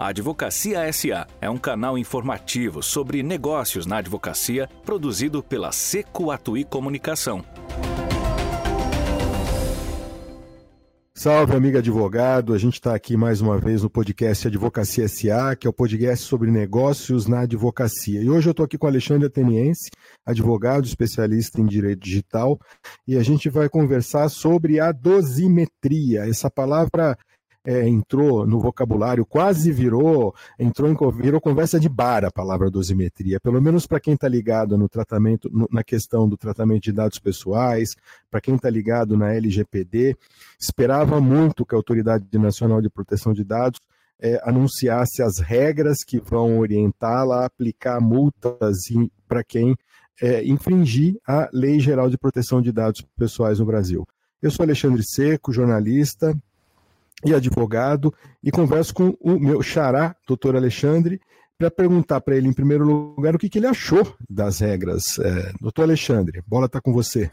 [0.00, 6.64] A Advocacia SA é um canal informativo sobre negócios na advocacia produzido pela Seco Atui
[6.64, 7.44] Comunicação.
[11.14, 12.54] Salve, amigo advogado.
[12.54, 16.24] A gente está aqui mais uma vez no podcast Advocacia SA, que é o podcast
[16.24, 18.22] sobre negócios na advocacia.
[18.22, 19.90] E hoje eu estou aqui com Alexandre Ateniense,
[20.24, 22.58] advogado especialista em direito digital,
[23.06, 26.26] e a gente vai conversar sobre a dosimetria.
[26.26, 27.18] Essa palavra
[27.64, 33.38] é, entrou no vocabulário, quase virou, entrou em, virou conversa de bar a palavra dosimetria,
[33.38, 37.18] pelo menos para quem está ligado no tratamento, no, na questão do tratamento de dados
[37.18, 37.90] pessoais,
[38.30, 40.16] para quem está ligado na LGPD,
[40.58, 43.80] esperava muito que a Autoridade Nacional de Proteção de Dados
[44.18, 48.78] é, anunciasse as regras que vão orientá-la a aplicar multas
[49.26, 49.74] para quem
[50.20, 54.06] é, infringir a Lei Geral de Proteção de Dados Pessoais no Brasil.
[54.42, 56.34] Eu sou Alexandre Seco, jornalista,
[57.24, 61.20] e advogado, e converso com o meu xará, doutor Alexandre,
[61.58, 65.18] para perguntar para ele, em primeiro lugar, o que, que ele achou das regras.
[65.18, 67.30] É, doutor Alexandre, bola está com você.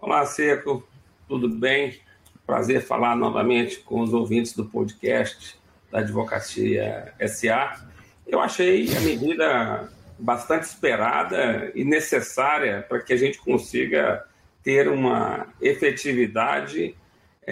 [0.00, 0.82] Olá, Seco,
[1.28, 2.00] tudo bem?
[2.46, 5.58] Prazer falar novamente com os ouvintes do podcast
[5.92, 7.86] da Advocacia SA.
[8.26, 14.24] Eu achei a medida bastante esperada e necessária para que a gente consiga
[14.62, 16.94] ter uma efetividade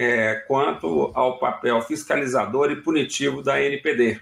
[0.01, 4.17] é, quanto ao papel fiscalizador e punitivo da NPD.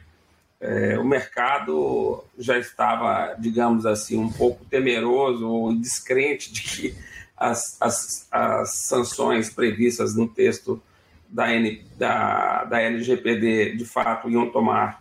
[0.59, 6.95] É, o mercado já estava, digamos assim, um pouco temeroso ou descrente de que
[7.37, 10.81] as, as, as sanções previstas no texto
[11.29, 11.45] da,
[11.95, 14.99] da, da LGPD de fato iam tomar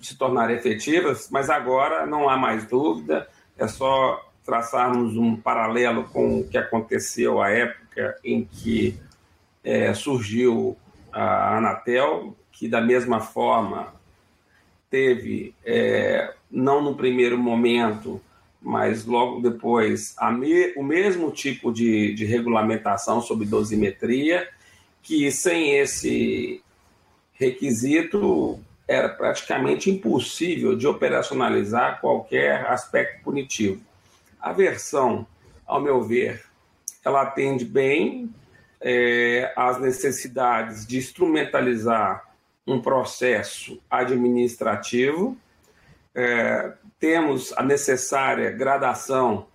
[0.00, 6.38] se tornar efetivas, mas agora não há mais dúvida, é só traçarmos um paralelo com
[6.40, 8.96] o que aconteceu à época em que
[9.64, 10.76] é, surgiu
[11.12, 13.94] a Anatel, que da mesma forma
[14.90, 18.20] teve, é, não no primeiro momento,
[18.60, 24.48] mas logo depois, me, o mesmo tipo de, de regulamentação sobre dosimetria,
[25.02, 26.62] que sem esse
[27.32, 33.80] requisito era praticamente impossível de operacionalizar qualquer aspecto punitivo.
[34.40, 35.26] A versão,
[35.66, 36.42] ao meu ver,
[37.04, 38.28] ela atende bem
[38.80, 42.24] é, as necessidades de instrumentalizar
[42.66, 45.36] um processo administrativo,
[46.14, 49.46] é, temos a necessária gradação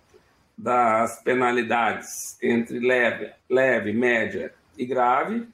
[0.56, 5.46] das penalidades entre leve, leve, média e grave,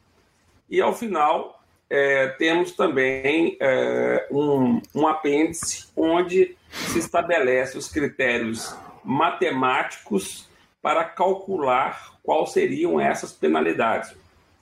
[0.69, 8.75] e ao final é, temos também é, um, um apêndice onde se estabelece os critérios
[9.05, 10.49] matemáticos
[10.83, 14.15] para calcular quais seriam essas penalidades,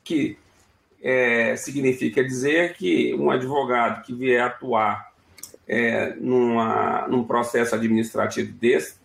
[0.05, 0.39] que
[1.03, 5.11] é, significa dizer que um advogado que vier atuar
[5.67, 9.01] é, numa, num processo administrativo desse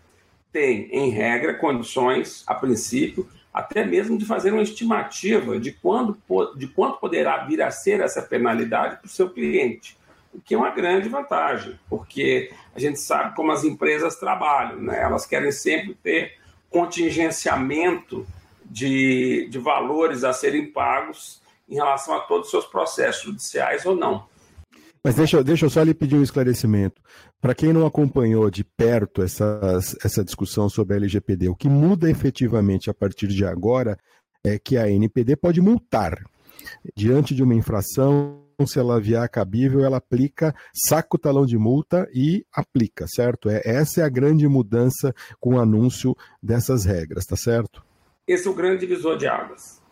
[0.51, 6.17] tem, em regra, condições, a princípio, até mesmo de fazer uma estimativa de, quando,
[6.57, 9.97] de quanto poderá vir a ser essa penalidade para o seu cliente,
[10.33, 15.01] o que é uma grande vantagem, porque a gente sabe como as empresas trabalham, né?
[15.01, 16.33] elas querem sempre ter
[16.69, 18.25] contingenciamento
[18.65, 23.95] de, de valores a serem pagos em relação a todos os seus processos judiciais ou
[23.95, 24.25] não.
[25.03, 26.99] Mas deixa, deixa eu só lhe pedir um esclarecimento.
[27.39, 32.09] Para quem não acompanhou de perto essa, essa discussão sobre a LGPD, o que muda
[32.09, 33.97] efetivamente a partir de agora
[34.43, 36.17] é que a NPD pode multar.
[36.95, 40.53] Diante de uma infração, se ela vier cabível, ela aplica,
[40.87, 43.49] saca o talão de multa e aplica, certo?
[43.49, 47.83] É, essa é a grande mudança com o anúncio dessas regras, tá certo?
[48.27, 49.83] Esse é o grande divisor de águas.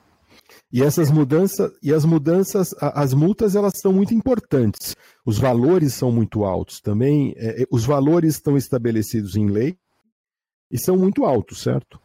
[0.71, 4.95] E essas mudanças, e as mudanças, as multas elas são muito importantes.
[5.25, 7.33] Os valores são muito altos também.
[7.37, 9.77] É, é, os valores estão estabelecidos em lei
[10.71, 12.01] e são muito altos, certo?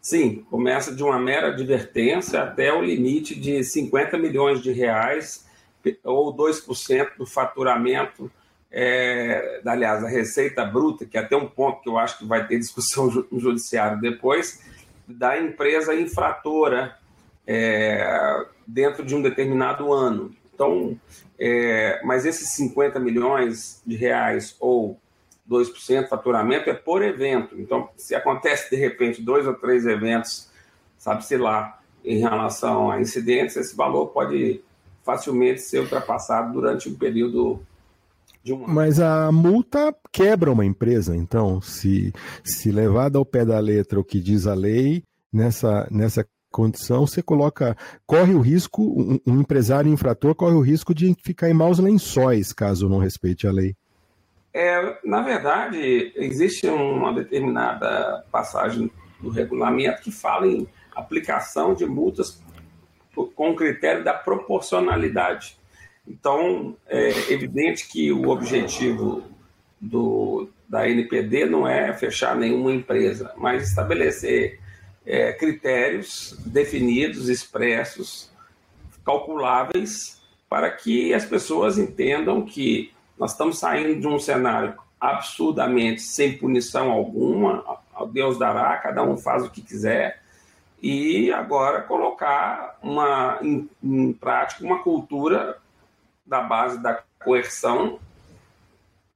[0.00, 5.43] Sim, começa de uma mera advertência até o limite de 50 milhões de reais
[6.02, 8.30] ou 2% do faturamento,
[8.70, 12.46] é, aliás, da receita bruta, que é até um ponto que eu acho que vai
[12.46, 14.60] ter discussão no judiciário depois,
[15.06, 16.96] da empresa infratora
[17.46, 20.34] é, dentro de um determinado ano.
[20.52, 20.98] Então,
[21.38, 24.98] é, mas esses 50 milhões de reais ou
[25.48, 27.60] 2% de faturamento é por evento.
[27.60, 30.50] Então, se acontece de repente dois ou três eventos,
[30.96, 34.62] sabe-se lá, em relação a incidentes, esse valor pode
[35.04, 37.60] facilmente ser ultrapassado durante um período
[38.52, 42.12] um Mas a multa quebra uma empresa, então, se,
[42.42, 45.02] se levada ao pé da letra o que diz a lei,
[45.32, 50.94] nessa, nessa condição, você coloca, corre o risco, um, um, empresário infrator corre o risco
[50.94, 53.74] de ficar em maus lençóis caso não respeite a lei.
[54.52, 58.88] É, na verdade, existe uma determinada passagem
[59.20, 62.40] do regulamento que fala em aplicação de multas
[63.14, 65.56] com o critério da proporcionalidade.
[66.06, 69.24] Então, é evidente que o objetivo
[69.80, 74.60] do, da NPD não é fechar nenhuma empresa, mas estabelecer
[75.06, 78.30] é, critérios definidos, expressos,
[79.04, 86.38] calculáveis, para que as pessoas entendam que nós estamos saindo de um cenário absurdamente sem
[86.38, 87.62] punição alguma,
[88.12, 90.22] Deus dará, cada um faz o que quiser,
[90.84, 95.56] e agora colocar uma, em, em prática uma cultura
[96.26, 97.98] da base da coerção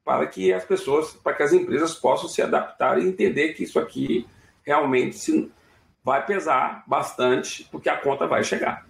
[0.02, 3.78] para que as pessoas, para que as empresas possam se adaptar e entender que isso
[3.78, 4.26] aqui
[4.64, 5.52] realmente se,
[6.02, 8.86] vai pesar bastante, porque a conta vai chegar.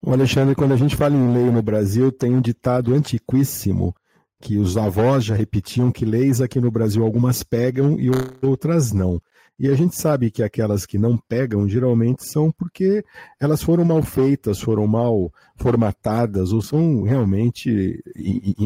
[0.00, 3.92] O Alexandre, quando a gente fala em lei no Brasil, tem um ditado antiquíssimo
[4.40, 8.08] que os avós já repetiam que leis aqui no Brasil algumas pegam e
[8.46, 9.20] outras não.
[9.58, 13.04] E a gente sabe que aquelas que não pegam geralmente são porque
[13.40, 18.00] elas foram mal feitas, foram mal formatadas ou são realmente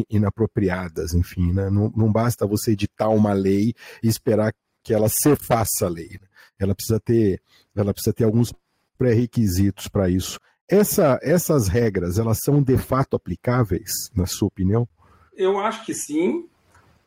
[0.07, 1.51] inapropriadas, enfim.
[1.51, 1.69] Né?
[1.71, 3.73] Não, não, basta você editar uma lei
[4.03, 4.53] e esperar
[4.83, 6.09] que ela se faça lei.
[6.09, 6.27] Né?
[6.59, 7.41] Ela precisa ter,
[7.75, 8.53] ela precisa ter alguns
[8.95, 10.39] pré-requisitos para isso.
[10.69, 14.87] Essa, essas regras, elas são de fato aplicáveis, na sua opinião?
[15.35, 16.47] Eu acho que sim.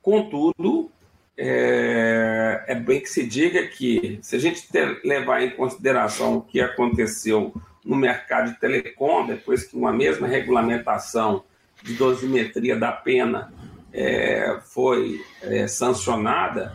[0.03, 0.91] Contudo,
[1.37, 6.43] é, é, bem que se diga que, se a gente ter, levar em consideração o
[6.43, 7.55] que aconteceu
[7.85, 11.45] no mercado de telecom, depois que uma mesma regulamentação
[11.83, 13.53] de dosimetria da pena
[13.93, 16.75] é, foi é, sancionada,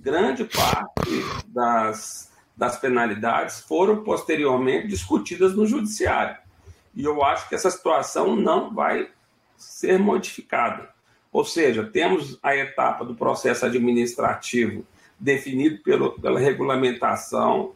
[0.00, 1.10] grande parte
[1.46, 6.36] das, das penalidades foram posteriormente discutidas no judiciário.
[6.94, 9.08] E eu acho que essa situação não vai
[9.56, 10.88] ser modificada.
[11.32, 14.84] Ou seja, temos a etapa do processo administrativo
[15.18, 17.74] definido pelo, pela regulamentação,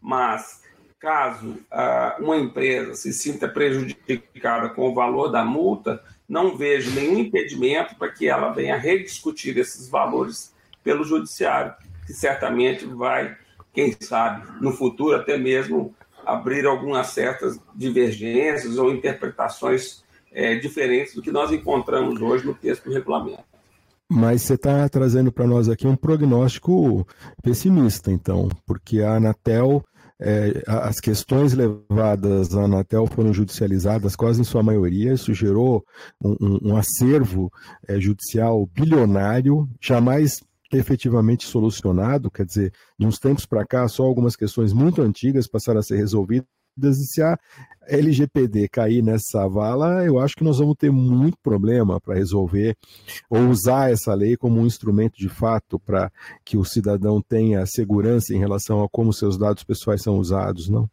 [0.00, 0.62] mas
[0.98, 7.18] caso ah, uma empresa se sinta prejudicada com o valor da multa, não vejo nenhum
[7.18, 11.74] impedimento para que ela venha rediscutir esses valores pelo judiciário,
[12.06, 13.36] que certamente vai,
[13.72, 20.03] quem sabe, no futuro até mesmo abrir algumas certas divergências ou interpretações
[20.34, 23.42] é, diferentes do que nós encontramos hoje no texto do regulamento.
[24.10, 27.06] Mas você está trazendo para nós aqui um prognóstico
[27.42, 29.82] pessimista, então, porque a Anatel,
[30.20, 35.84] é, as questões levadas à Anatel foram judicializadas quase em sua maioria, isso gerou
[36.22, 37.50] um, um, acervo
[37.88, 44.36] é, judicial bilionário, jamais efetivamente solucionado, quer dizer, de uns tempos para cá, só algumas
[44.36, 47.38] questões muito antigas passaram a ser resolvidas e se a
[47.86, 52.76] LGPD cair nessa vala, eu acho que nós vamos ter muito problema para resolver
[53.28, 56.10] ou usar essa lei como um instrumento de fato para
[56.44, 60.88] que o cidadão tenha segurança em relação a como seus dados pessoais são usados, não?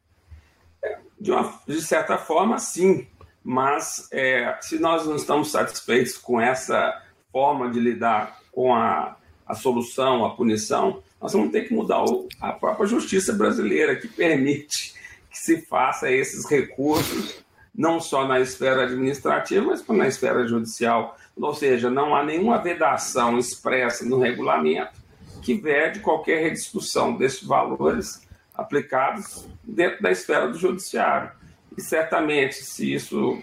[1.19, 3.07] De, uma, de certa forma, sim.
[3.44, 7.01] Mas é, se nós não estamos satisfeitos com essa
[7.31, 12.28] forma de lidar com a, a solução, a punição, nós vamos ter que mudar o,
[12.39, 14.94] a própria justiça brasileira, que permite
[15.31, 17.44] que se faça esses recursos,
[17.74, 21.18] não só na esfera administrativa, mas na esfera judicial.
[21.38, 25.00] Ou seja, não há nenhuma vedação expressa no regulamento
[25.42, 31.31] que vede qualquer rediscussão desses valores aplicados dentro da esfera do judiciário.
[31.76, 33.42] E certamente, se isso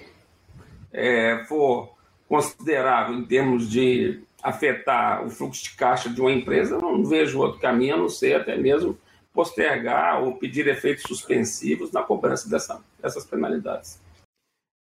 [0.92, 1.96] é, for
[2.28, 7.40] considerável em termos de afetar o fluxo de caixa de uma empresa, eu não vejo
[7.40, 8.96] outro caminho a não ser até mesmo
[9.38, 14.00] postergar ou pedir efeitos suspensivos na cobrança dessa, dessas penalidades.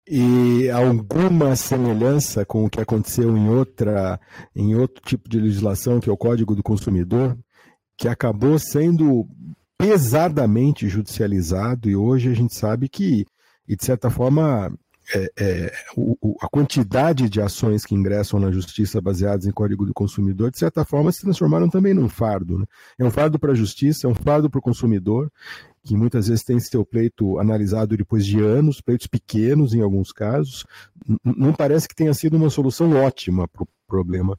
[0.08, 4.20] E alguma semelhança com o que aconteceu em outra,
[4.56, 7.38] em outro tipo de legislação, que é o Código do Consumidor,
[7.96, 9.27] que acabou sendo
[9.77, 13.27] pesadamente judicializado e hoje a gente sabe que,
[13.68, 14.74] e de certa forma,
[15.13, 19.94] é, é, o, a quantidade de ações que ingressam na justiça baseadas em Código do
[19.94, 22.60] Consumidor, de certa forma, se transformaram também num fardo.
[22.60, 22.66] Né?
[23.00, 25.32] É um fardo para a justiça, é um fardo para o consumidor,
[25.84, 30.66] que muitas vezes tem seu pleito analisado depois de anos, pleitos pequenos em alguns casos.
[31.24, 34.38] Não parece que tenha sido uma solução ótima para o problema.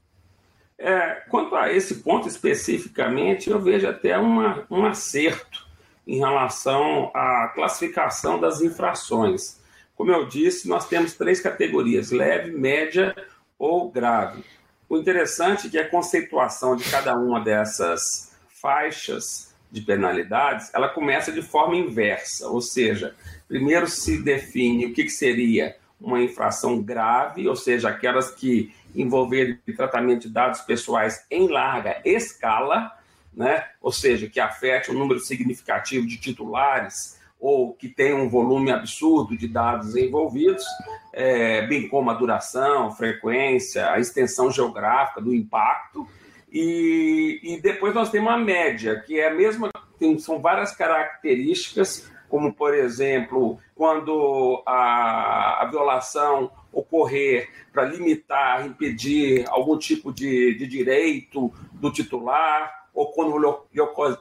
[0.79, 5.69] É, quanto a esse ponto especificamente, eu vejo até uma, um acerto
[6.07, 9.60] em relação à classificação das infrações
[10.01, 13.15] como eu disse, nós temos três categorias: leve, média
[13.59, 14.43] ou grave.
[14.89, 21.31] O interessante é que a conceituação de cada uma dessas faixas de penalidades, ela começa
[21.31, 23.15] de forma inversa, ou seja,
[23.47, 30.23] primeiro se define o que, seria uma infração grave, ou seja, aquelas que envolverem tratamento
[30.23, 32.91] de dados pessoais em larga escala,
[33.35, 33.67] né?
[33.83, 39.37] ou seja, que afete um número significativo de titulares ou que tenha um volume absurdo
[39.37, 40.65] de dados envolvidos,
[41.13, 46.07] é, bem como a duração, frequência, a extensão geográfica do impacto.
[46.53, 52.11] E, e depois nós temos a média, que é a mesma, tem, são várias características,
[52.29, 60.67] como, por exemplo, quando a, a violação ocorrer para limitar, impedir algum tipo de, de
[60.67, 63.67] direito do titular, ou quando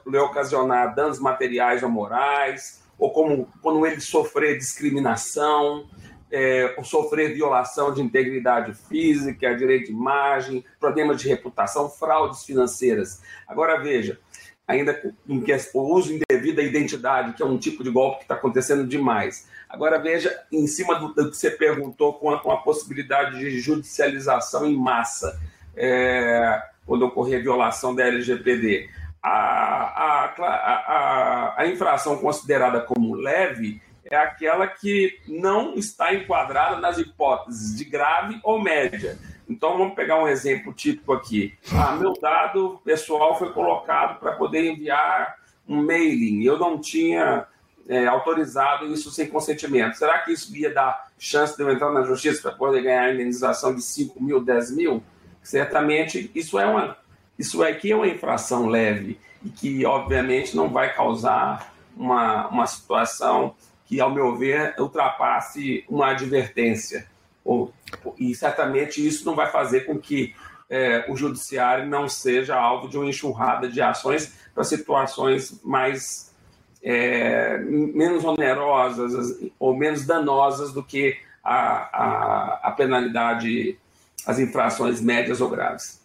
[0.06, 5.88] lhe ocasionar danos materiais ou morais, ou como quando ele sofrer discriminação,
[6.30, 13.22] é, ou sofrer violação de integridade física, direito de imagem, problemas de reputação, fraudes financeiras.
[13.48, 14.20] Agora veja,
[14.68, 18.86] ainda o uso indevido da identidade, que é um tipo de golpe que está acontecendo
[18.86, 19.48] demais.
[19.68, 23.58] Agora veja, em cima do, do que você perguntou, com a, com a, possibilidade de
[23.58, 25.40] judicialização em massa,
[25.74, 28.88] é, quando ocorrer violação da LGPD
[29.22, 36.98] a, a, a, a infração considerada como leve é aquela que não está enquadrada nas
[36.98, 39.18] hipóteses de grave ou média.
[39.48, 41.54] Então, vamos pegar um exemplo típico aqui.
[41.72, 45.36] Ah, meu dado pessoal foi colocado para poder enviar
[45.68, 46.42] um mailing.
[46.42, 47.46] Eu não tinha
[47.88, 49.96] é, autorizado isso sem consentimento.
[49.96, 53.74] Será que isso ia dar chance de eu entrar na justiça para poder ganhar indenização
[53.74, 55.02] de 5 mil, 10 mil?
[55.42, 56.96] Certamente, isso é uma
[57.40, 63.54] isso aqui é uma infração leve e que, obviamente, não vai causar uma, uma situação
[63.86, 67.06] que, ao meu ver, ultrapasse uma advertência.
[67.42, 67.72] Ou,
[68.18, 70.34] e certamente isso não vai fazer com que
[70.68, 76.34] é, o judiciário não seja alvo de uma enxurrada de ações para situações mais
[76.82, 83.78] é, menos onerosas ou menos danosas do que a, a, a penalidade,
[84.26, 86.00] as infrações médias ou graves.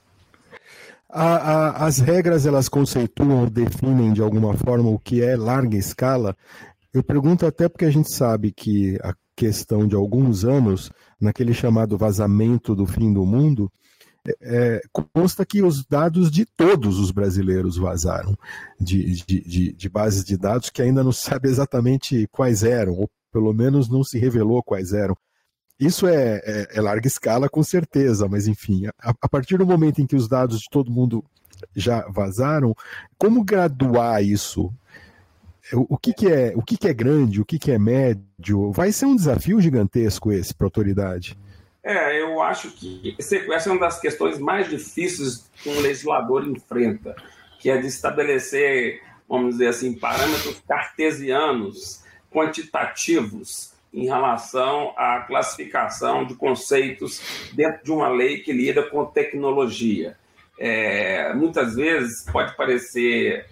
[1.17, 5.77] A, a, as regras elas conceituam ou definem de alguma forma o que é larga
[5.77, 6.35] escala.
[6.93, 11.97] Eu pergunto até porque a gente sabe que a questão de alguns anos, naquele chamado
[11.97, 13.71] vazamento do fim do mundo,
[14.27, 18.37] é, é consta que os dados de todos os brasileiros vazaram,
[18.77, 23.09] de, de, de, de bases de dados que ainda não sabe exatamente quais eram, ou
[23.31, 25.15] pelo menos não se revelou quais eram.
[25.79, 30.01] Isso é, é, é, larga escala, com certeza, mas enfim, a, a, partir do momento
[30.01, 31.23] em que os dados de todo mundo
[31.75, 32.73] já vazaram,
[33.17, 34.71] como graduar isso?
[35.73, 38.71] O, o que, que, é, o que, que é grande, o que, que é médio?
[38.71, 41.37] Vai ser um desafio gigantesco esse para a autoridade.
[41.83, 47.15] É, eu acho que essa é uma das questões mais difíceis que um legislador enfrenta,
[47.59, 56.35] que é de estabelecer, vamos dizer assim, parâmetros cartesianos, quantitativos, em relação à classificação de
[56.35, 60.17] conceitos dentro de uma lei que lida com tecnologia.
[60.59, 63.45] É, muitas vezes pode parecer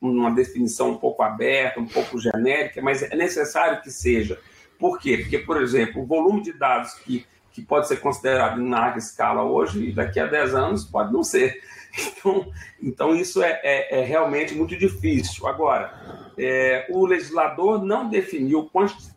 [0.00, 4.40] uma definição um pouco aberta, um pouco genérica, mas é necessário que seja.
[4.80, 5.18] Por quê?
[5.18, 7.24] Porque, por exemplo, o volume de dados que,
[7.58, 11.60] que pode ser considerado em larga escala hoje, daqui a 10 anos pode não ser.
[11.98, 15.48] Então, então isso é, é, é realmente muito difícil.
[15.48, 18.70] Agora, é, o legislador não definiu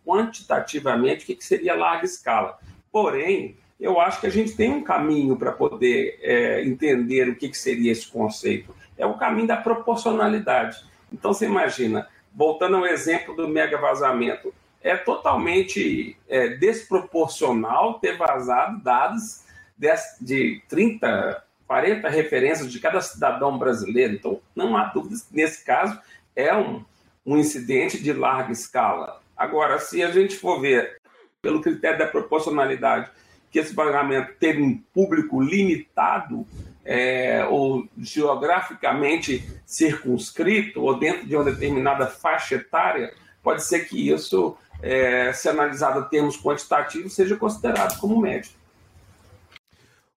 [0.04, 2.58] quantitativamente o que, que seria larga escala.
[2.92, 7.50] Porém, eu acho que a gente tem um caminho para poder é, entender o que,
[7.50, 8.74] que seria esse conceito.
[8.98, 10.84] É o caminho da proporcionalidade.
[11.12, 14.52] Então, você imagina, voltando ao exemplo do mega vazamento,
[14.84, 19.44] é totalmente é, desproporcional ter vazado dados
[19.78, 24.14] de, de 30, 40 referências de cada cidadão brasileiro.
[24.14, 26.00] Então, não há dúvidas que, nesse caso,
[26.36, 26.84] é um,
[27.26, 29.22] um incidente de larga escala.
[29.36, 30.98] Agora, se a gente for ver
[31.42, 33.10] pelo critério da proporcionalidade
[33.50, 36.48] que esse pagamento teve um público limitado
[36.86, 44.58] é, ou geograficamente circunscrito ou dentro de uma determinada faixa etária, pode ser que isso,
[44.82, 48.52] é, se analisado em termos quantitativos, seja considerado como médio.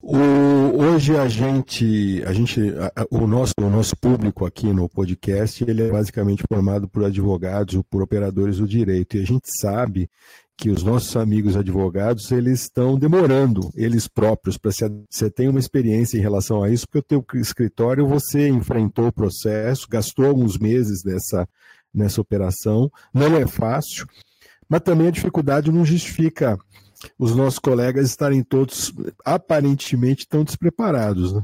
[0.07, 2.61] O, hoje a gente, a gente,
[3.11, 7.83] o nosso, o nosso público aqui no podcast, ele é basicamente formado por advogados ou
[7.83, 9.17] por operadores do direito.
[9.17, 10.11] E a gente sabe
[10.57, 15.59] que os nossos amigos advogados, eles estão demorando, eles próprios, para se você tem uma
[15.59, 20.59] experiência em relação a isso, porque o teu escritório você enfrentou o processo, gastou alguns
[20.59, 21.49] meses nessa,
[21.93, 24.07] nessa operação, não é fácil,
[24.69, 26.59] mas também a dificuldade não justifica
[27.19, 28.93] os nossos colegas estarem todos
[29.25, 31.33] aparentemente tão despreparados.
[31.33, 31.43] Né?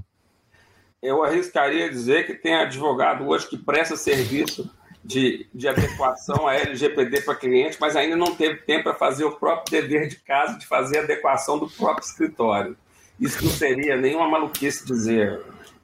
[1.02, 4.70] eu arriscaria dizer que tem advogado hoje que presta serviço
[5.02, 9.32] de, de adequação à LGPD para cliente, mas ainda não teve tempo para fazer o
[9.32, 12.76] próprio dever de casa de fazer adequação do próprio escritório.
[13.18, 15.40] Isso não seria nenhuma maluquice dizer.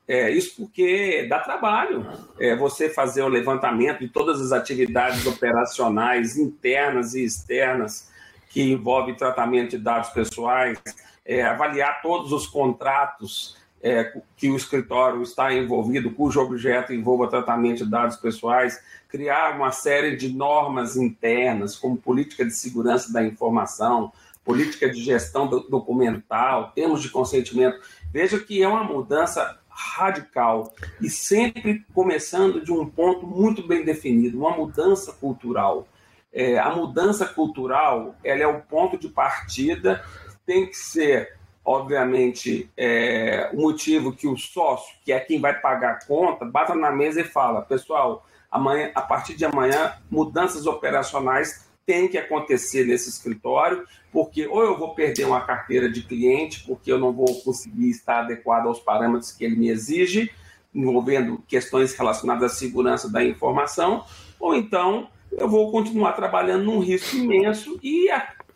[0.08, 2.06] É, isso porque dá trabalho
[2.38, 8.08] é, você fazer o levantamento de todas as atividades operacionais internas e externas
[8.48, 10.78] que envolvem tratamento de dados pessoais,
[11.24, 17.84] é, avaliar todos os contratos é, que o escritório está envolvido, cujo objeto envolva tratamento
[17.84, 24.12] de dados pessoais, criar uma série de normas internas, como política de segurança da informação,
[24.44, 27.80] política de gestão documental, termos de consentimento.
[28.12, 34.38] Veja que é uma mudança radical e sempre começando de um ponto muito bem definido,
[34.38, 35.86] uma mudança cultural.
[36.32, 40.02] É, a mudança cultural ela é o ponto de partida,
[40.46, 45.90] tem que ser obviamente, é, o motivo que o sócio, que é quem vai pagar
[45.94, 51.65] a conta, bata na mesa e fala: pessoal, amanhã, a partir de amanhã, mudanças operacionais
[51.86, 56.90] têm que acontecer nesse escritório, porque ou eu vou perder uma carteira de cliente, porque
[56.90, 60.30] eu não vou conseguir estar adequado aos parâmetros que ele me exige,
[60.74, 64.04] envolvendo questões relacionadas à segurança da informação,
[64.38, 68.08] ou então eu vou continuar trabalhando num risco imenso e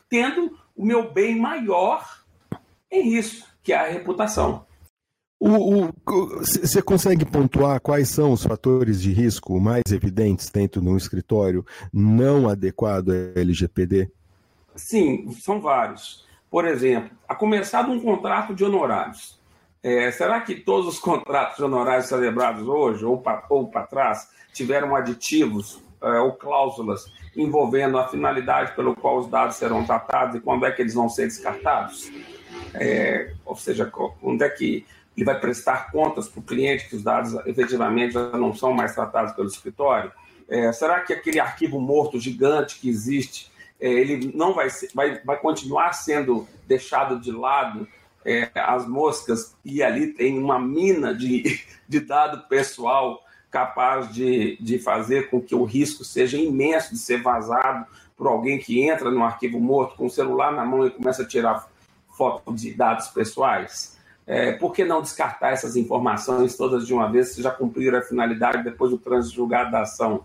[0.08, 2.22] tendo o meu bem maior
[2.90, 4.66] em risco, que é a reputação.
[5.40, 11.64] Você consegue pontuar quais são os fatores de risco mais evidentes dentro de um escritório
[11.90, 14.10] não adequado à LGPD?
[14.76, 16.26] Sim, são vários.
[16.50, 19.40] Por exemplo, a começar de um contrato de honorários.
[19.82, 25.82] É, será que todos os contratos de honorários celebrados hoje ou para trás tiveram aditivos
[26.02, 30.70] é, ou cláusulas envolvendo a finalidade pelo qual os dados serão tratados e quando é
[30.70, 32.10] que eles vão ser descartados?
[32.74, 33.90] é, ou seja,
[34.22, 34.86] onde é que
[35.16, 38.94] ele vai prestar contas para o cliente que os dados efetivamente já não são mais
[38.94, 40.12] tratados pelo escritório?
[40.48, 43.50] É, será que aquele arquivo morto gigante que existe,
[43.80, 47.86] é, ele não vai, ser, vai, vai continuar sendo deixado de lado
[48.24, 54.78] é, as moscas e ali tem uma mina de, de dado pessoal capaz de, de
[54.78, 59.24] fazer com que o risco seja imenso de ser vazado por alguém que entra no
[59.24, 61.68] arquivo morto com o celular na mão e começa a tirar
[62.16, 63.98] foto de dados pessoais?
[64.30, 68.02] É, por que não descartar essas informações todas de uma vez, se já cumpriram a
[68.02, 70.24] finalidade depois do trânsito julgado da ação?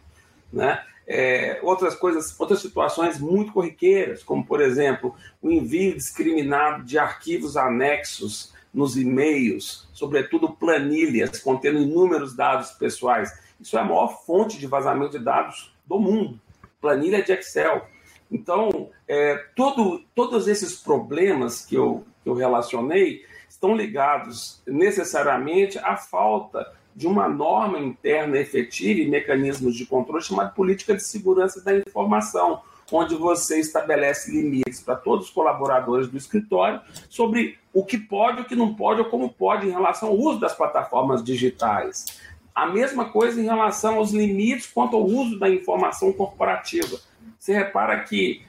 [0.53, 0.79] Né?
[1.07, 7.57] É, outras coisas, outras situações muito corriqueiras, como, por exemplo, o envio discriminado de arquivos
[7.57, 13.33] anexos nos e-mails, sobretudo planilhas contendo inúmeros dados pessoais.
[13.59, 16.39] Isso é a maior fonte de vazamento de dados do mundo.
[16.79, 17.87] Planilha de Excel.
[18.31, 25.95] Então, é, todo, todos esses problemas que eu, que eu relacionei estão ligados necessariamente à
[25.95, 31.75] falta de uma norma interna efetiva e mecanismos de controle chamado política de segurança da
[31.77, 38.41] informação, onde você estabelece limites para todos os colaboradores do escritório sobre o que pode,
[38.41, 42.05] o que não pode ou como pode em relação ao uso das plataformas digitais.
[42.53, 46.97] A mesma coisa em relação aos limites quanto ao uso da informação corporativa.
[47.37, 48.41] Você repara que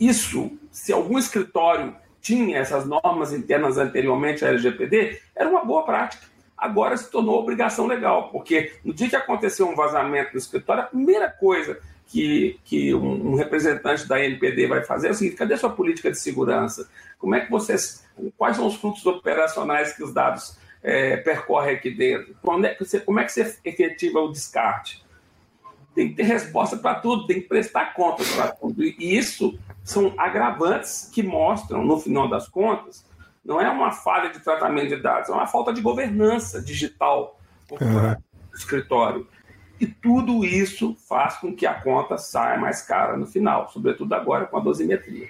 [0.00, 6.24] isso, se algum escritório tinha essas normas internas anteriormente à LGPD, era uma boa prática.
[6.56, 10.86] Agora se tornou obrigação legal, porque no dia que aconteceu um vazamento no escritório, a
[10.86, 15.56] primeira coisa que, que um, um, representante da NPD vai fazer é o seguinte: cadê
[15.56, 16.88] sua política de segurança?
[17.18, 18.06] Como é que vocês.
[18.36, 22.36] Quais são os fluxos operacionais que os dados é, percorrem aqui dentro?
[22.40, 25.02] Como é, que você, como é que você efetiva o descarte?
[25.94, 28.82] Tem que ter resposta para tudo, tem que prestar contas para tudo.
[28.82, 33.04] E isso são agravantes que mostram, no final das contas,
[33.44, 37.38] não é uma falha de tratamento de dados, é uma falta de governança digital
[37.70, 38.14] uhum.
[38.50, 39.26] do escritório.
[39.80, 44.46] E tudo isso faz com que a conta saia mais cara no final, sobretudo agora
[44.46, 45.28] com a dosimetria.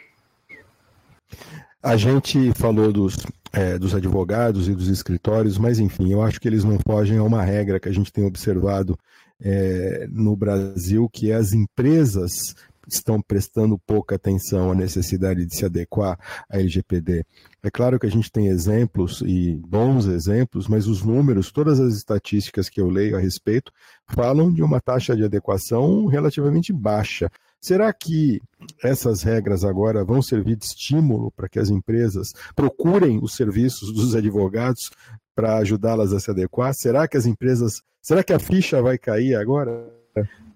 [1.83, 3.17] A gente falou dos,
[3.53, 7.23] é, dos advogados e dos escritórios, mas enfim, eu acho que eles não fogem a
[7.23, 8.97] uma regra que a gente tem observado
[9.43, 12.55] é, no Brasil, que é as empresas
[12.89, 17.25] estão prestando pouca atenção à necessidade de se adequar à LGPD.
[17.63, 21.95] É claro que a gente tem exemplos e bons exemplos, mas os números, todas as
[21.95, 23.73] estatísticas que eu leio a respeito,
[24.09, 27.31] falam de uma taxa de adequação relativamente baixa.
[27.63, 28.43] Será que
[28.83, 34.17] essas regras agora vão servir de estímulo para que as empresas procurem os serviços dos
[34.17, 34.91] advogados
[35.33, 36.75] para ajudá-las a se adequar?
[36.75, 39.89] Será que as empresas, será que a ficha vai cair agora?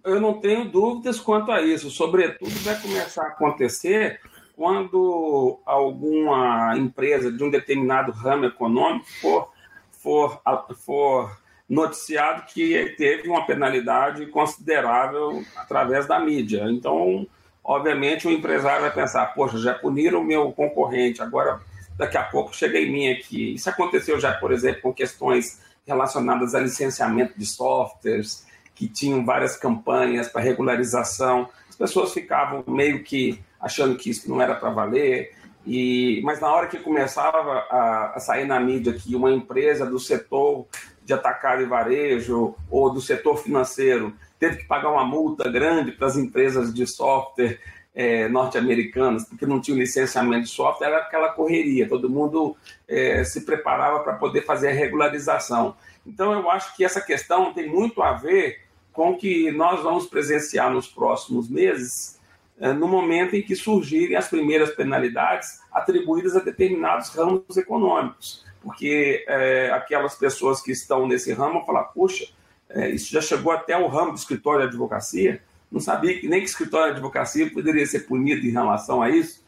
[0.04, 1.90] Eu não tenho dúvidas quanto a isso.
[1.90, 4.20] Sobretudo vai começar a acontecer
[4.56, 9.52] quando alguma empresa de um determinado ramo econômico for,
[9.92, 10.42] for,
[10.74, 16.64] for noticiado que teve uma penalidade considerável através da mídia.
[16.68, 17.26] Então,
[17.62, 21.60] obviamente, o empresário vai pensar: poxa, já puniram o meu concorrente, agora
[21.96, 23.54] daqui a pouco chega em mim aqui.
[23.54, 29.56] Isso aconteceu já, por exemplo, com questões relacionadas a licenciamento de softwares, que tinham várias
[29.56, 31.48] campanhas para regularização.
[31.68, 35.34] As pessoas ficavam meio que achando que isso não era para valer.
[35.66, 39.98] E, mas na hora que começava a, a, sair na mídia que uma empresa do
[39.98, 40.66] setor
[41.06, 46.08] de atacado e varejo ou do setor financeiro teve que pagar uma multa grande para
[46.08, 47.58] as empresas de software
[47.94, 52.54] é, norte-americanas, porque não tinham licenciamento de software, era aquela correria, todo mundo
[52.86, 55.74] é, se preparava para poder fazer a regularização.
[56.04, 58.60] Então, eu acho que essa questão tem muito a ver
[58.92, 62.20] com o que nós vamos presenciar nos próximos meses,
[62.58, 68.45] é, no momento em que surgirem as primeiras penalidades atribuídas a determinados ramos econômicos.
[68.66, 72.26] Porque é, aquelas pessoas que estão nesse ramo falar: puxa,
[72.68, 76.40] é, isso já chegou até o ramo do escritório de advocacia, não sabia que nem
[76.40, 79.46] que escritório de advocacia poderia ser punido em relação a isso.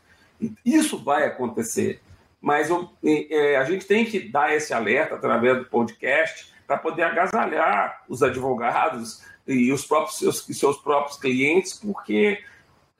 [0.64, 2.00] Isso vai acontecer.
[2.40, 7.02] Mas eu, é, a gente tem que dar esse alerta através do podcast para poder
[7.02, 12.38] agasalhar os advogados e os próprios seus, seus próprios clientes, porque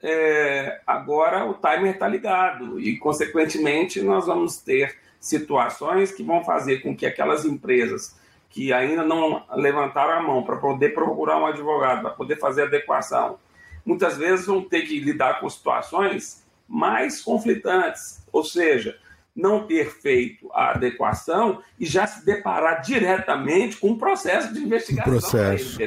[0.03, 6.79] é, agora o timer está ligado e, consequentemente, nós vamos ter situações que vão fazer
[6.79, 8.17] com que aquelas empresas
[8.49, 13.37] que ainda não levantaram a mão para poder procurar um advogado, para poder fazer adequação,
[13.85, 18.97] muitas vezes vão ter que lidar com situações mais conflitantes, ou seja,
[19.35, 25.11] não ter feito a adequação e já se deparar diretamente com um processo de investigação.
[25.11, 25.77] processo.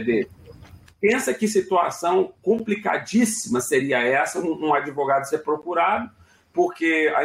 [1.01, 6.09] Pensa que situação complicadíssima seria essa, um advogado ser procurado,
[6.53, 7.23] porque a,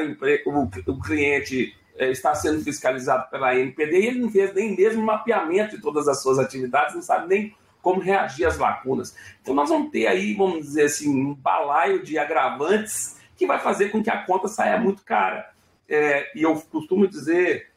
[0.49, 5.75] o, o cliente está sendo fiscalizado pela NPD e ele não fez nem mesmo mapeamento
[5.75, 9.15] de todas as suas atividades, não sabe nem como reagir às lacunas.
[9.41, 13.89] Então nós vamos ter aí, vamos dizer assim, um balaio de agravantes que vai fazer
[13.89, 15.51] com que a conta saia muito cara.
[15.87, 17.69] É, e eu costumo dizer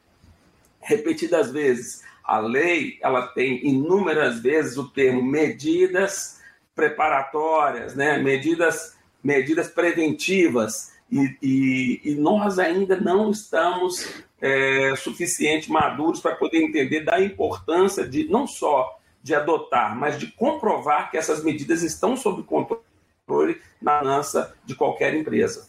[0.80, 6.40] repetidas vezes, a lei ela tem inúmeras vezes o termo medidas
[6.74, 8.18] preparatórias, né?
[8.18, 16.62] medidas, medidas preventivas e, e, e nós ainda não estamos é, suficiente maduros para poder
[16.62, 22.16] entender da importância de não só de adotar, mas de comprovar que essas medidas estão
[22.16, 25.68] sob controle na lança de qualquer empresa.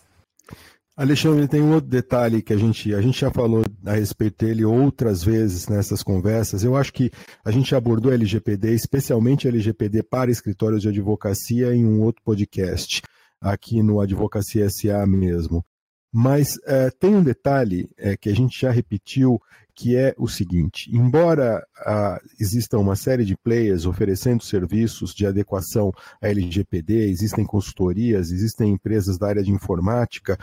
[0.95, 4.63] Alexandre, tem um outro detalhe que a gente, a gente já falou a respeito dele
[4.63, 6.63] outras vezes nessas conversas.
[6.63, 7.10] Eu acho que
[7.43, 13.01] a gente abordou LGPD, especialmente LGPD para escritórios de advocacia, em um outro podcast
[13.41, 15.65] aqui no Advocacia SA mesmo.
[16.13, 19.41] Mas é, tem um detalhe é, que a gente já repetiu,
[19.73, 25.91] que é o seguinte: embora ah, exista uma série de players oferecendo serviços de adequação
[26.21, 30.38] à LGPD, existem consultorias, existem empresas da área de informática,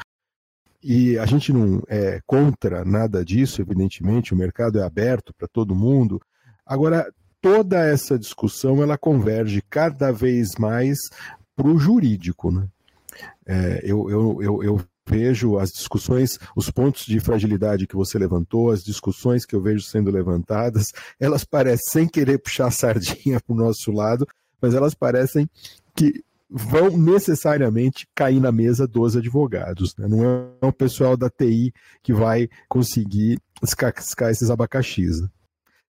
[0.83, 5.75] e a gente não é contra nada disso, evidentemente, o mercado é aberto para todo
[5.75, 6.21] mundo.
[6.65, 10.97] Agora, toda essa discussão ela converge cada vez mais
[11.57, 12.53] para o jurídico.
[12.53, 12.69] Né?
[13.47, 18.71] É, eu, eu, eu, eu vejo as discussões, os pontos de fragilidade que você levantou,
[18.71, 23.55] as discussões que eu vejo sendo levantadas, elas parecem, sem querer puxar a sardinha para
[23.55, 24.27] o nosso lado,
[24.61, 25.49] mas elas parecem
[25.95, 29.95] que vão necessariamente cair na mesa dos advogados.
[29.97, 30.09] Né?
[30.09, 35.21] Não é o pessoal da TI que vai conseguir descascar esses abacaxis.
[35.21, 35.29] Né?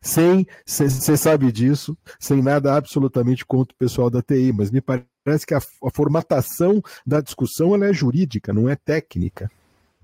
[0.01, 5.45] Sem, você sabe disso, sem nada absolutamente contra o pessoal da TI, mas me parece
[5.45, 9.51] que a, a formatação da discussão é jurídica, não é técnica.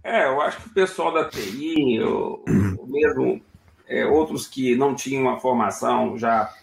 [0.04, 2.44] É, eu acho que o pessoal da TI, ou,
[2.86, 3.42] mesmo
[3.88, 6.54] é, outros que não tinham uma formação já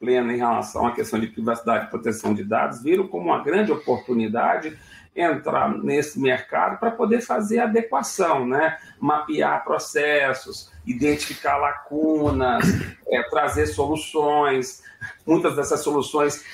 [0.00, 3.70] plena em relação à questão de privacidade e proteção de dados, viram como uma grande
[3.70, 4.76] oportunidade
[5.14, 8.78] entrar nesse mercado para poder fazer adequação, né?
[8.98, 12.64] mapear processos, identificar lacunas,
[13.08, 14.82] é, trazer soluções.
[15.26, 16.44] Muitas dessas soluções,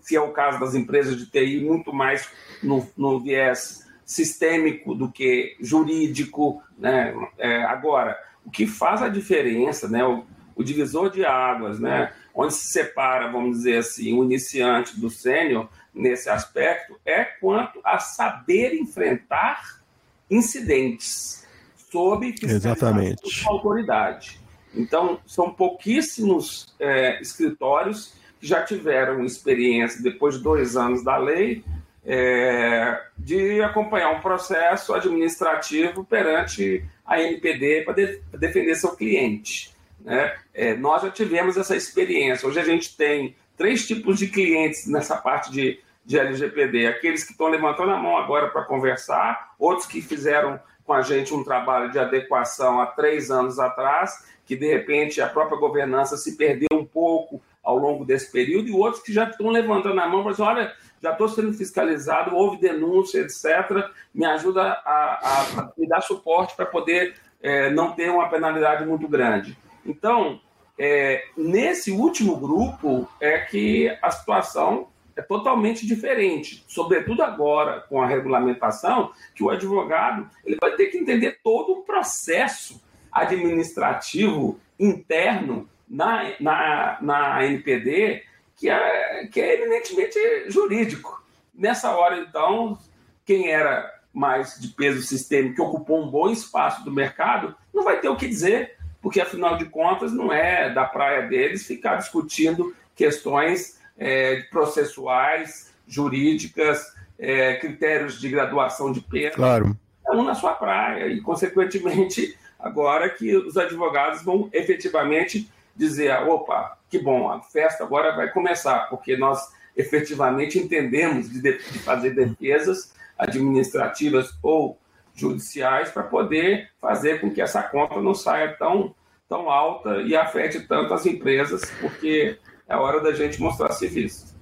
[0.00, 2.28] se é o caso das empresas de TI, muito mais
[2.62, 6.62] no, no viés sistêmico do que jurídico.
[6.78, 7.14] Né?
[7.36, 10.04] É, agora, o que faz a diferença, né?
[10.04, 12.12] o, o divisor de águas, né?
[12.34, 17.98] onde se separa, vamos dizer assim, o iniciante do sênior, nesse aspecto é quanto a
[17.98, 19.82] saber enfrentar
[20.30, 21.46] incidentes
[21.90, 23.46] sob Exatamente.
[23.46, 24.40] autoridade.
[24.74, 31.64] Então, são pouquíssimos é, escritórios que já tiveram experiência, depois de dois anos da lei,
[32.04, 39.74] é, de acompanhar um processo administrativo perante a NPD para de, defender seu cliente.
[40.00, 40.34] Né?
[40.54, 42.46] É, nós já tivemos essa experiência.
[42.48, 47.32] Hoje a gente tem três tipos de clientes nessa parte de, de LGPD: aqueles que
[47.32, 51.90] estão levantando a mão agora para conversar, outros que fizeram com a gente um trabalho
[51.92, 56.84] de adequação há três anos atrás, que de repente a própria governança se perdeu um
[56.84, 60.44] pouco ao longo desse período, e outros que já estão levantando a mão para dizer:
[60.44, 63.90] olha, já estou sendo fiscalizado, houve denúncia, etc.
[64.14, 68.86] Me ajuda a, a, a me dar suporte para poder é, não ter uma penalidade
[68.86, 69.58] muito grande.
[69.84, 70.40] Então,
[70.78, 78.06] é, nesse último grupo é que a situação é totalmente diferente, sobretudo agora com a
[78.06, 86.34] regulamentação, que o advogado ele vai ter que entender todo o processo administrativo interno na,
[86.38, 88.22] na, na NPD
[88.54, 91.20] que é, que é eminentemente jurídico.
[91.52, 92.78] Nessa hora, então,
[93.24, 98.00] quem era mais de peso sistêmico, que ocupou um bom espaço do mercado, não vai
[98.00, 102.72] ter o que dizer, porque afinal de contas não é da praia deles ficar discutindo
[102.94, 109.32] questões é, processuais, jurídicas, é, critérios de graduação de pena.
[109.32, 109.76] Claro.
[110.06, 116.78] É um na sua praia, e consequentemente, agora que os advogados vão efetivamente dizer: opa,
[116.88, 122.94] que bom, a festa agora vai começar, porque nós efetivamente entendemos de, de fazer defesas
[123.18, 124.78] administrativas ou
[125.14, 128.94] judiciais para poder fazer com que essa conta não saia tão,
[129.28, 134.36] tão alta e afete tanto as empresas, porque é hora da gente mostrar serviço.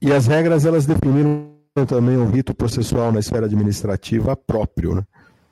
[0.00, 1.52] E as regras, elas definiram
[1.86, 5.02] também um rito processual na esfera administrativa próprio, né?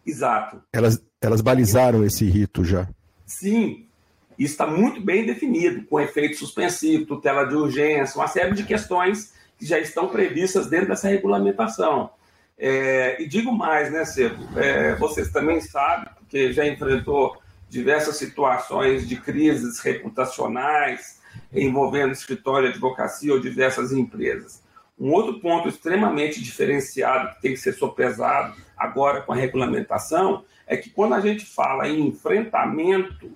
[0.05, 0.63] Exato.
[0.73, 2.89] Elas, elas balizaram esse rito já.
[3.25, 3.87] Sim,
[4.39, 9.35] isso está muito bem definido, com efeito suspensivo, tutela de urgência, uma série de questões
[9.59, 12.11] que já estão previstas dentro dessa regulamentação.
[12.59, 14.47] É, e digo mais, né, Cedo?
[14.59, 17.37] É, vocês também sabem, porque já enfrentou
[17.69, 21.19] diversas situações de crises reputacionais
[21.53, 24.63] envolvendo escritório advocacia ou diversas empresas.
[24.99, 30.77] Um outro ponto extremamente diferenciado que tem que ser sopesado agora com a regulamentação é
[30.77, 33.31] que quando a gente fala em enfrentamento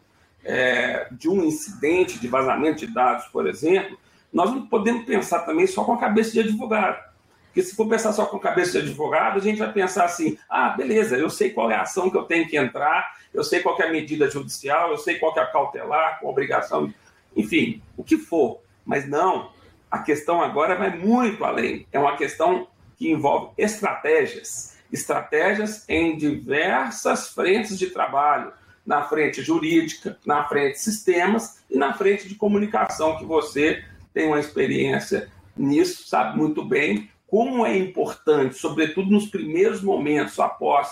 [0.45, 3.99] é, de um incidente de vazamento de dados, por exemplo,
[4.33, 7.11] nós não podemos pensar também só com a cabeça de advogado.
[7.47, 10.39] Porque se for pensar só com a cabeça de advogado, a gente vai pensar assim:
[10.49, 13.61] ah, beleza, eu sei qual é a ação que eu tenho que entrar, eu sei
[13.61, 16.93] qual é a medida judicial, eu sei qual é a cautelar, com obrigação,
[17.37, 18.61] enfim, o que for.
[18.85, 19.51] Mas não,
[19.91, 21.87] a questão agora vai muito além.
[21.93, 24.77] É uma questão que envolve estratégias.
[24.93, 28.53] Estratégias em diversas frentes de trabalho
[28.85, 34.41] na frente jurídica, na frente sistemas e na frente de comunicação, que você tem uma
[34.41, 40.89] experiência nisso, sabe muito bem como é importante, sobretudo nos primeiros momentos após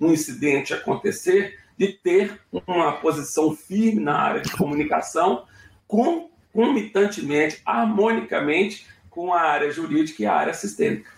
[0.00, 5.44] um incidente acontecer, de ter uma posição firme na área de comunicação,
[5.92, 11.10] concomitantemente, harmonicamente com a área jurídica e a área sistêmica.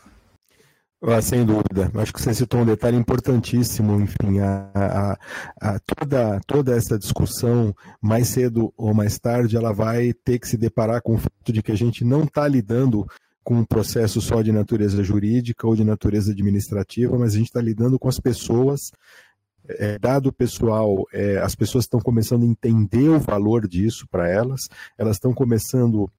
[1.00, 1.92] Ah, sem dúvida.
[1.94, 4.00] Acho que você citou um detalhe importantíssimo.
[4.00, 5.18] Enfim, a, a,
[5.60, 10.56] a, toda, toda essa discussão, mais cedo ou mais tarde, ela vai ter que se
[10.56, 13.06] deparar com o fato de que a gente não está lidando
[13.44, 17.60] com um processo só de natureza jurídica ou de natureza administrativa, mas a gente está
[17.60, 18.90] lidando com as pessoas.
[19.66, 24.61] É, dado pessoal, é, as pessoas estão começando a entender o valor disso para elas,
[24.98, 26.11] elas estão começando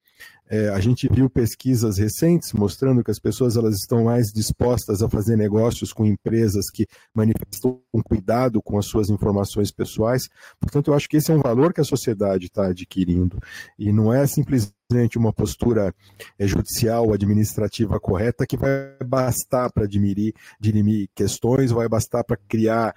[0.47, 5.09] é, a gente viu pesquisas recentes mostrando que as pessoas elas estão mais dispostas a
[5.09, 10.27] fazer negócios com empresas que manifestam cuidado com as suas informações pessoais.
[10.59, 13.39] Portanto, eu acho que esse é um valor que a sociedade está adquirindo.
[13.79, 15.93] E não é simplesmente uma postura
[16.37, 22.93] é, judicial, administrativa correta que vai bastar para dirimir questões, vai bastar para criar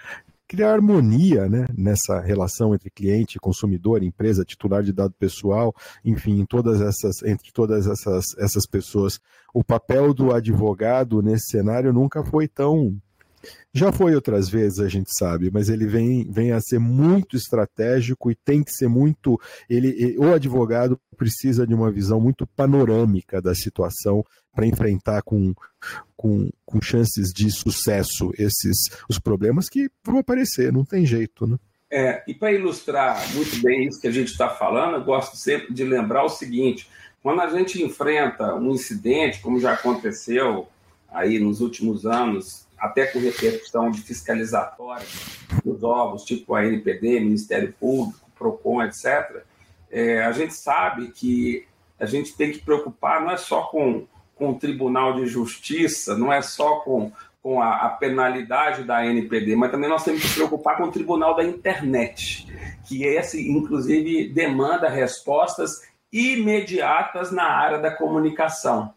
[0.49, 6.81] criar harmonia né, nessa relação entre cliente, consumidor, empresa, titular de dado pessoal, enfim, todas
[6.81, 9.21] essas, entre todas essas, essas pessoas.
[9.53, 12.97] O papel do advogado nesse cenário nunca foi tão
[13.73, 18.31] já foi outras vezes, a gente sabe, mas ele vem, vem a ser muito estratégico
[18.31, 19.41] e tem que ser muito.
[19.69, 25.55] Ele, o advogado precisa de uma visão muito panorâmica da situação para enfrentar com,
[26.17, 28.77] com, com chances de sucesso esses
[29.09, 31.57] os problemas que vão aparecer, não tem jeito, né?
[31.91, 35.73] É, e para ilustrar muito bem isso que a gente está falando, eu gosto sempre
[35.73, 36.89] de lembrar o seguinte:
[37.23, 40.69] quando a gente enfrenta um incidente, como já aconteceu
[41.11, 45.07] aí nos últimos anos até com repercussão de fiscalizatória
[45.65, 49.43] dos órgãos, tipo a NPD, Ministério Público, PROCON, etc.,
[49.91, 51.67] é, a gente sabe que
[51.99, 56.33] a gente tem que preocupar não é só com, com o Tribunal de Justiça, não
[56.33, 57.11] é só com,
[57.43, 61.35] com a, a penalidade da NPD, mas também nós temos que preocupar com o Tribunal
[61.35, 62.47] da Internet,
[62.87, 68.93] que esse, inclusive, demanda respostas imediatas na área da comunicação.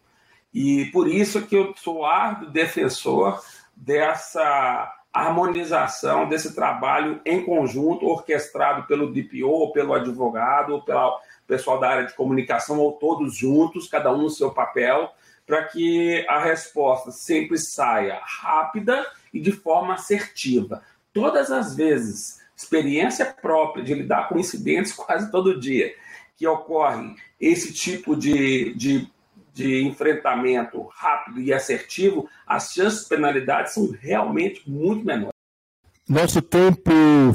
[0.53, 3.41] E por isso que eu sou árduo defensor
[3.81, 12.05] dessa harmonização, desse trabalho em conjunto, orquestrado pelo DPO, pelo advogado, pelo pessoal da área
[12.05, 15.11] de comunicação, ou todos juntos, cada um no seu papel,
[15.47, 20.83] para que a resposta sempre saia rápida e de forma assertiva.
[21.11, 25.93] Todas as vezes, experiência própria de lidar com incidentes quase todo dia,
[26.37, 29.11] que ocorrem esse tipo de, de,
[29.53, 35.31] de enfrentamento rápido e assertivo, as chances de penalidade são realmente muito menores.
[36.11, 36.91] Nosso tempo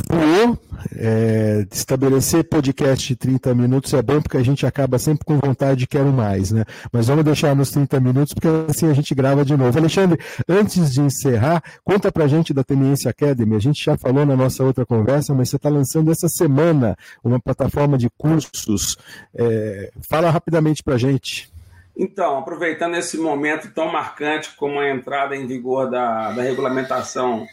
[0.06, 0.58] voou.
[0.94, 5.80] É, estabelecer podcast de 30 minutos é bom porque a gente acaba sempre com vontade
[5.80, 6.64] de quero mais, né?
[6.92, 9.76] Mas vamos deixar nos 30 minutos porque assim a gente grava de novo.
[9.78, 13.56] Alexandre, antes de encerrar, conta pra gente da Teniência Academy.
[13.56, 17.40] A gente já falou na nossa outra conversa, mas você está lançando essa semana uma
[17.40, 18.98] plataforma de cursos.
[19.34, 21.50] É, fala rapidamente pra gente.
[21.96, 27.46] Então, aproveitando esse momento tão marcante como a entrada em vigor da, da regulamentação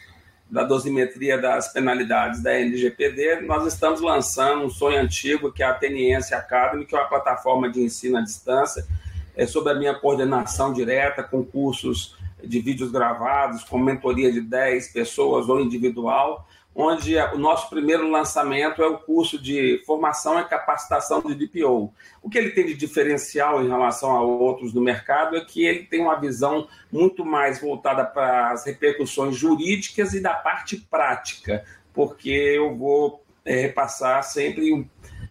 [0.50, 5.70] da dosimetria das penalidades da LGPD, nós estamos lançando um sonho antigo, que é a
[5.70, 8.86] Ateniense Academy, que é uma plataforma de ensino à distância,
[9.34, 14.92] é, sob a minha coordenação direta, com cursos de vídeos gravados, com mentoria de 10
[14.92, 21.22] pessoas ou individual, onde o nosso primeiro lançamento é o curso de formação e capacitação
[21.22, 21.92] de DPO.
[22.20, 25.84] O que ele tem de diferencial em relação a outros no mercado é que ele
[25.84, 32.30] tem uma visão muito mais voltada para as repercussões jurídicas e da parte prática, porque
[32.30, 34.72] eu vou é, repassar sempre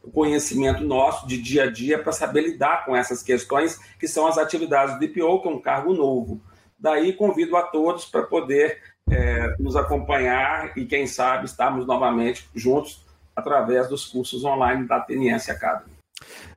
[0.02, 4.28] o conhecimento nosso de dia a dia para saber lidar com essas questões que são
[4.28, 6.42] as atividades do DPO, que é um cargo novo.
[6.78, 8.82] Daí convido a todos para poder
[9.14, 13.04] é, nos acompanhar e, quem sabe, estarmos novamente juntos
[13.36, 15.92] através dos cursos online da Ateniense Academy.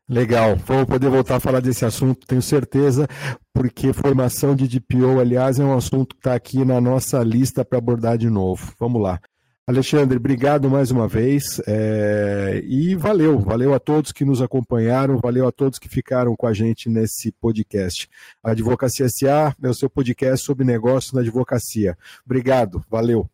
[0.08, 3.08] Legal, vou poder voltar a falar desse assunto, tenho certeza,
[3.52, 7.78] porque formação de DPO, aliás, é um assunto que está aqui na nossa lista para
[7.78, 8.72] abordar de novo.
[8.78, 9.20] Vamos lá.
[9.68, 12.62] Alexandre, obrigado mais uma vez é...
[12.64, 16.52] e valeu, valeu a todos que nos acompanharam, valeu a todos que ficaram com a
[16.52, 18.08] gente nesse podcast.
[18.44, 21.98] Advocacia SA é o seu podcast sobre negócios na advocacia.
[22.24, 23.28] Obrigado, valeu.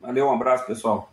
[0.00, 1.12] Valeu, um abraço, pessoal.